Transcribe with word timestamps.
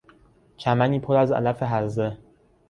چمنی 0.57 0.99
پر 0.99 1.15
از 1.17 1.31
علف 1.31 1.63
هرزه 1.63 2.17